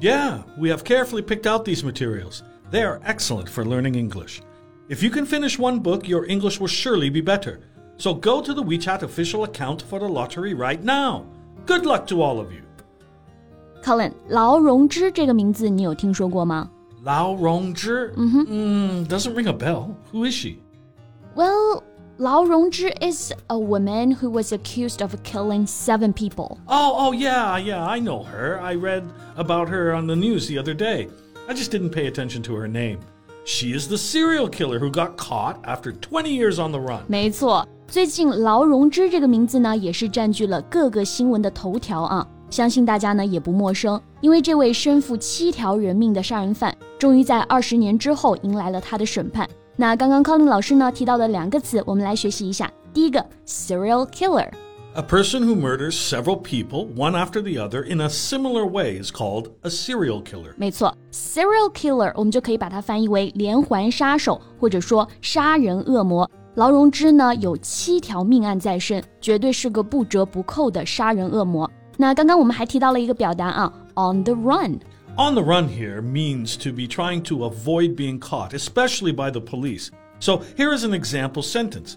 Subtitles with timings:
[0.00, 2.42] Yeah, we have carefully picked out these materials.
[2.70, 4.40] They are excellent for learning English.
[4.88, 7.60] If you can finish one book, your English will surely be better.
[7.96, 11.26] So go to the WeChat official account for the lottery right now.
[11.66, 12.62] Good luck to all of you.
[13.84, 16.70] Colin，劳荣枝这个名字你有听说过吗？
[17.04, 18.14] Lao Rongzhi?
[18.14, 19.96] Mm, doesn't ring a bell.
[20.12, 20.60] Who is she?
[21.34, 21.82] Well,
[22.18, 26.58] Lao Rongzhi is a woman who was accused of killing seven people.
[26.68, 28.60] Oh, oh yeah, yeah, I know her.
[28.60, 29.04] I read
[29.36, 31.08] about her on the news the other day.
[31.48, 32.98] I just didn't pay attention to her name.
[33.46, 37.00] She is the serial killer who got caught after 20 years on the run.
[37.08, 42.26] 没错，最近劳荣枝这个名字呢，也是占据了各个新闻的头条啊。
[42.50, 49.48] 相信大家呢也不陌生，因为这位身负七条人命的杀人犯，终于在二十年之后迎来了他的审判。
[49.76, 52.70] 那刚刚 Colin 老师呢提到的两个词，我们来学习一下。
[52.92, 54.48] 第一个，serial killer。
[54.94, 59.12] A person who murders several people, one after the other, in a similar way is
[59.12, 60.52] called a serial killer.
[60.56, 66.28] 没错，serial killer 我们就可以把它翻译为连环杀手，或者说杀人恶魔。
[66.56, 71.70] 劳荣枝呢有七条命案在身，绝对是个不折不扣的杀人恶魔。
[71.96, 74.76] 那刚刚我们还提到了一个表达啊，on the run。
[75.16, 79.40] On the run here means to be trying to avoid being caught, especially by the
[79.40, 79.90] police.
[80.18, 81.96] So here is an example sentence.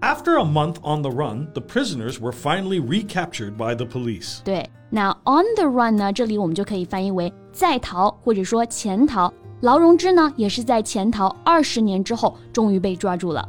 [0.00, 4.40] After a month on the run, the prisoners were finally recaptured by the police.
[4.44, 9.32] 对，那 on the run 呢，这里我们就可以翻译为在逃或者说潜逃。
[9.60, 13.48] 劳荣枝呢也是在潜逃二十年之后，终于被抓住了。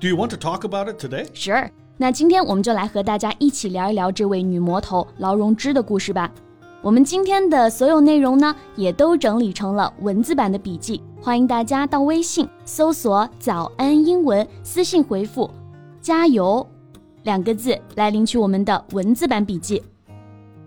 [0.00, 1.26] Do you want to talk about it today?
[1.32, 6.30] Sure，那今天我们就来和大家一起聊一聊这位女魔头劳荣枝的故事吧。
[6.82, 15.50] 我们今天的所有内容呢，也都整理成了文字版的笔记，欢迎大家到微信搜索“早安英文”，私信回复“
[16.00, 16.66] 加油”
[17.24, 19.82] 两个字来领取我们的文字版笔记。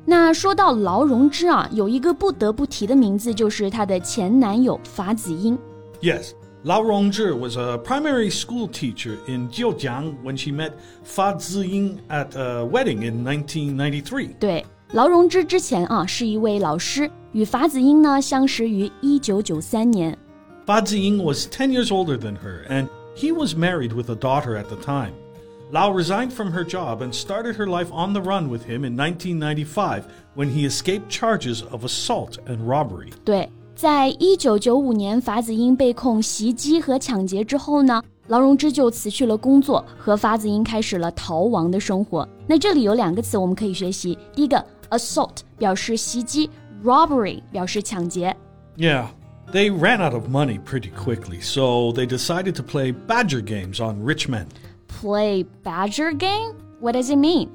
[0.05, 5.57] 那说到劳荣枝啊，有一个不得不提的名字，就是她的前男友法子英。
[6.01, 6.31] Yes.
[6.63, 12.35] Lao Rongzhi was a primary school teacher in Jiujiang when she met Fa Ziying at
[12.35, 14.35] a wedding in 1993.
[14.39, 14.63] 对，
[14.93, 20.17] 劳荣枝之前啊是一位老师，与法子英呢相识于一九九三年。
[20.65, 24.57] Fa Ziying was 10 years older than her, and he was married with a daughter
[24.57, 25.11] at the time.
[25.71, 28.97] Lao resigned from her job and started her life on the run with him in
[28.97, 30.03] 1995
[30.35, 33.11] when he escaped charges of assault and robbery.
[33.23, 42.27] 对，在一九九五年法子英被控袭击和抢劫之后呢，劳荣枝就辞去了工作，和法子英开始了逃亡的生活。
[42.45, 46.49] 那这里有两个词我们可以学习，第一个 assault 表示袭击，
[46.83, 48.35] robbery 表示抢劫。
[48.77, 49.07] Yeah,
[49.51, 54.03] they ran out of money pretty quickly, so they decided to play badger games on
[54.03, 54.47] rich men.
[54.87, 56.55] Play badger game?
[56.79, 57.49] What does it mean?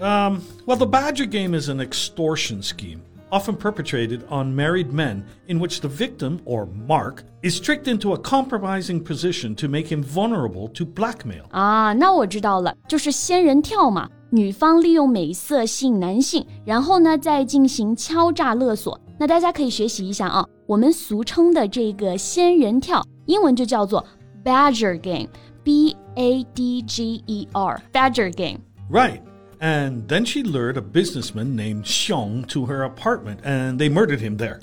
[0.00, 3.00] Um, well, the badger game is an extortion scheme,
[3.32, 8.18] often perpetrated on married men, in which the victim, or mark, is tricked into a
[8.18, 11.46] compromising position to make him vulnerable to blackmail.
[11.50, 14.08] 啊，那我知道了，就是仙人跳嘛。
[14.33, 18.99] 女方利用美色吸引男性，然后呢再进行敲诈勒索。
[19.19, 24.03] 那大家可以学习一下啊，我们俗称的这个仙人跳，英文就叫做
[24.43, 28.61] Badger Game，B A D G E R，Badger Game。
[28.89, 29.21] Right.
[29.59, 34.35] And then she lured a businessman named Xiong to her apartment, and they murdered him
[34.35, 34.57] there.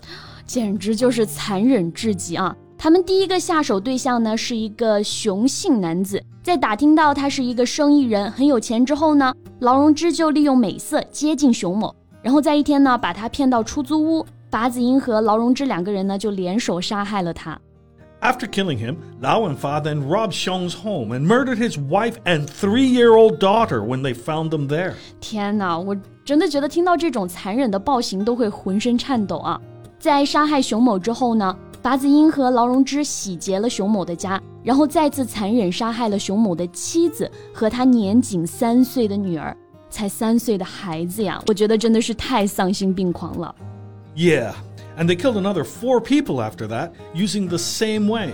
[0.46, 2.56] 简直就是残忍至极啊！
[2.76, 17.56] 他们第一个下手对象呢是一个雄性男子，在打听到他是一个生意人，很有钱之后呢，劳荣枝就利用美色接近熊某，然后在一天呢把他骗到出租屋，法子英和劳荣枝两个人呢就联手杀害了他。
[18.20, 22.88] After killing him, Lao and Fa then robbed Xiong's home and murdered his wife and three
[22.88, 24.94] year old daughter when they found them there.
[25.20, 29.60] 天哪，我真的觉得听到这种残忍的暴行都会浑身颤抖啊！
[30.00, 39.56] 在杀害熊某之后呢，法子英和劳荣枝洗劫了熊某的家，然后再次残忍杀害了熊某的妻子和他年仅三岁的女儿。
[39.92, 43.52] 才三岁的孩子呀，我觉得真的是太丧心病狂了。
[44.14, 44.52] Yeah,
[44.96, 48.30] and they killed another four people after that using the same way.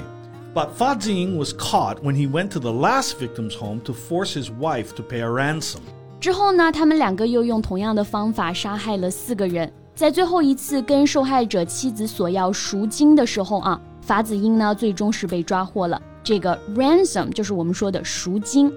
[0.55, 4.35] But Fa Jing was caught when he went to the last victim's home to force
[4.35, 5.81] his wife to pay a ransom.
[6.21, 9.73] 之后呢，他们两个又用同样的方法杀害了四个人。
[9.95, 16.01] 在最后一次跟受害者妻子索要赎金的时候啊，法子英呢最终是被抓获了。
[16.26, 18.72] 这个 ransom 就是我们说的赎金。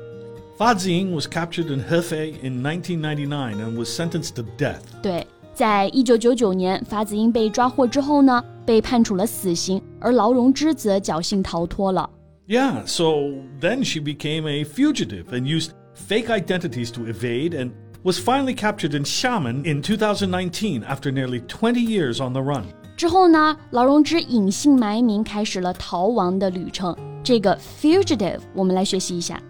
[0.56, 4.80] Fa Ziying was captured in Hefei in 1999 and was sentenced to death.
[5.02, 12.08] 对，在一九九九年，法子英被抓获之后呢，被判处了死刑，而劳荣枝则侥幸逃脱了。
[12.46, 13.04] Yeah, so
[13.60, 17.72] then she became a fugitive and used fake identities to evade and
[18.04, 22.64] was finally captured in Xiamen in 2019 after nearly 20 years on the run.
[22.96, 26.94] 之后呢，劳荣枝隐姓埋名，开始了逃亡的旅程。
[27.28, 29.40] 这个 fugitive，我们来学习一下。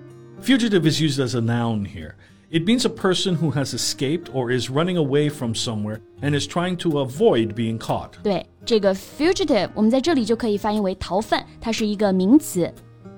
[0.43, 2.13] Fugitive is used as a noun here.
[2.51, 6.47] It means a person who has escaped or is running away from somewhere and is
[6.47, 8.11] trying to avoid being caught.
[8.23, 12.73] 对，这个 fugitive，我们在这里就可以翻译为逃犯，它是一个名词。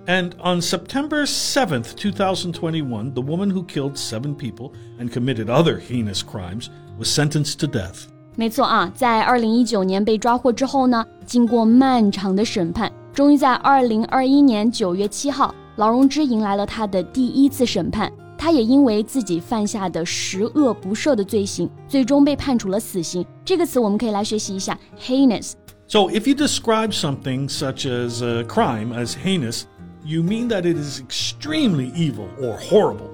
[0.06, 6.20] And on September 7th, 2021, the woman who killed seven people and committed other heinous
[6.20, 8.04] crimes was sentenced to death.
[8.36, 18.12] 没错啊，在二零一九年被抓获之后呢，经过漫长的审判， 终于在二零二一年九月七号，劳荣枝迎来了他的第一次审判。
[18.38, 23.24] 他也因为自己犯下的十恶不赦的罪行，最终被判处了死刑。
[23.44, 29.62] 这个词我们可以来学习一下，heinous。So if you describe something such as a crime as heinous,
[30.04, 33.08] you mean that it is extremely evil or horrible.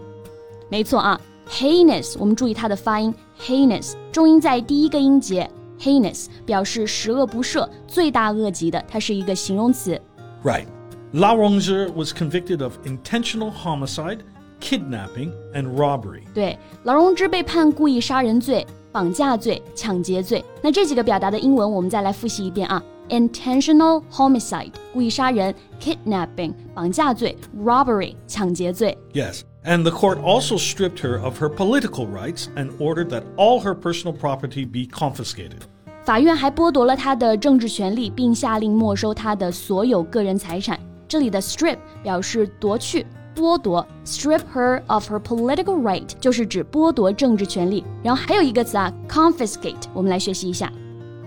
[0.68, 5.48] 没错啊，heinous，我们注意它的发音，heinous，重音在第一个音节
[5.79, 9.99] heinous 表示十恶不赦、罪大恶极的，它是一个形容词。
[10.43, 10.65] Right.
[11.13, 14.19] Lao Rongzhi was convicted of intentional homicide,
[14.59, 16.23] kidnapping, and robbery.
[16.33, 20.43] 对，劳荣枝被判故意杀人罪、绑架罪、抢劫罪。
[20.61, 22.83] 那这几个表达的英文，我们再来复习一遍啊。
[23.07, 28.97] Intentional homicide 故意杀人，kidnapping 绑架罪，robbery 抢劫罪。
[29.13, 29.43] Yes.
[29.66, 33.74] And the court also stripped her of her political rights and ordered that all her
[33.74, 35.60] personal property be confiscated.
[36.04, 40.80] 法院还剥夺了他的政治权利，并下令没收他的所有个人财产。
[41.06, 47.84] 这里的 strip 表示夺去、剥夺，strip her of her political right 就是指剥夺政治权利。
[48.02, 50.72] 然后还有一个词啊，confiscate，我们来学习一下。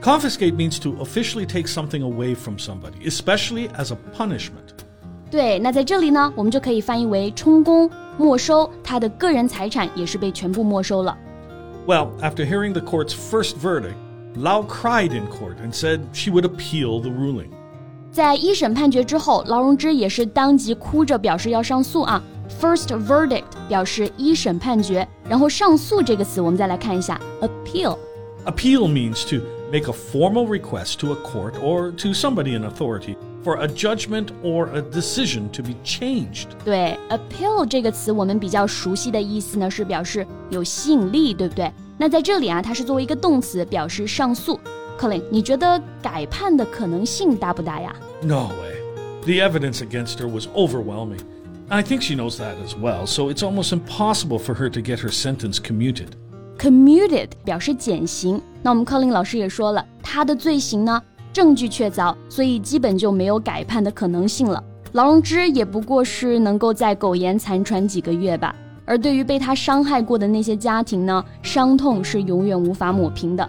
[0.01, 4.75] Confiscate means to officially take something away from somebody, especially as a punishment.
[5.31, 7.89] 对，那在这里呢，我们就可以翻译为充公、
[8.20, 11.17] 没收他的个人财产也是被全部没收了。
[11.87, 13.96] Well, after hearing the court's first verdict,
[14.37, 17.49] Lao cried in court and said she would appeal the ruling.
[18.12, 22.22] 在一审判决之后，劳荣枝也是当即哭着表示要上诉啊。
[22.61, 27.96] First verdict 表示一审判决，然后上诉这个词我们再来看一下 appeal。
[28.44, 33.57] Appeal means to make a formal request to a court or to somebody in authority for
[33.59, 36.47] a judgment or a decision to be changed.
[36.63, 41.71] 对，appeal 这个词我们比较熟悉的意思呢是表示有吸引力，对不对？
[41.97, 44.59] 那在这里啊，它是作为一个动词表示上诉。
[45.00, 47.95] Colin，你觉得改判的可能性大不大呀？
[48.21, 48.75] No way.
[49.24, 51.19] The evidence against her was overwhelming.
[51.68, 55.00] I think she knows that as well, so it's almost impossible for her to get
[55.00, 56.09] her sentence commuted.
[56.57, 58.42] commuted 表示减刑。
[58.62, 61.01] 那我们 Colin 老师也说了，他的罪行呢
[61.32, 64.62] 证据确凿，所以基本就没有改判的可能性了。
[64.93, 68.55] 劳荣枝也不过是能够在苟延残喘几个月吧。
[68.85, 73.49] 而对于被他伤害过的那些家庭呢，伤痛是永远无法抹平的。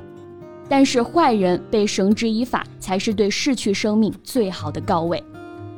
[0.70, 5.22] 但是坏人被绳之以法，才是对逝去生命最好的告慰。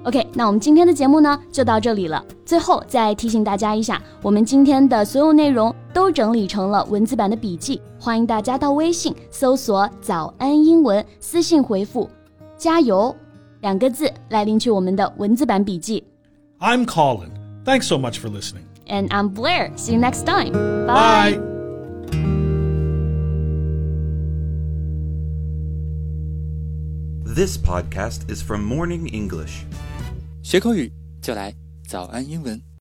[0.04, 2.22] OK，那我们今天的节目呢就到这里了。
[2.44, 12.10] 最后再提醒大家一下，我们今天的所有内容都整理成了文字版的笔记，欢迎大家到微信搜索“早安英文”，私信回复
[12.58, 13.16] “加油”
[13.62, 16.04] 两个字来领取我们的文字版笔记。
[16.60, 17.30] I'm Colin.
[17.64, 18.64] Thanks so much for listening.
[18.88, 19.72] And I'm Blair.
[19.78, 20.52] See you next time.
[20.88, 21.40] Bye.
[27.24, 29.66] This podcast is from Morning English.
[30.42, 31.54] 学口语就来
[31.88, 32.64] 早安英文。